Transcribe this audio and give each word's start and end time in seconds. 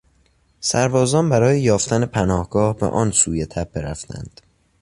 سربازان 0.59 1.29
برای 1.29 1.61
یافتن 1.61 2.05
پناهگاه 2.05 2.77
به 2.77 2.85
آن 2.85 3.11
سوی 3.11 3.45
تپه 3.45 3.81
رفتند. 3.81 4.41